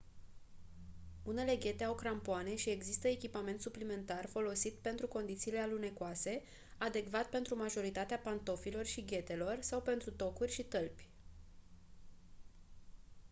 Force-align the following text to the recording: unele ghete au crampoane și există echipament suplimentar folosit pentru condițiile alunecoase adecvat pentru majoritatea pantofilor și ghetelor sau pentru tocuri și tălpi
unele 1.23 1.55
ghete 1.57 1.83
au 1.83 1.95
crampoane 1.95 2.55
și 2.55 2.69
există 2.69 3.07
echipament 3.07 3.61
suplimentar 3.61 4.25
folosit 4.27 4.73
pentru 4.73 5.07
condițiile 5.07 5.59
alunecoase 5.59 6.41
adecvat 6.77 7.29
pentru 7.29 7.55
majoritatea 7.57 8.17
pantofilor 8.17 8.85
și 8.85 9.05
ghetelor 9.05 9.57
sau 9.59 9.81
pentru 9.81 10.11
tocuri 10.11 10.51
și 10.51 10.63
tălpi 10.63 11.09